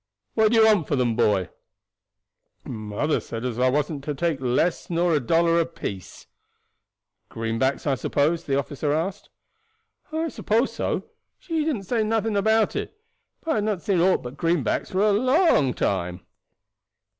[0.33, 1.49] "What do you want for them, boy?"
[2.65, 6.25] "Mother said as I wasn't to take less nor a dollar apiece."
[7.29, 9.29] "Greenbacks, I suppose?" the officer asked.
[10.11, 11.03] "I suppose so.
[11.37, 12.99] She didn't say nothing about it;
[13.43, 16.27] but I has not seen aught but greenbacks for a long time since."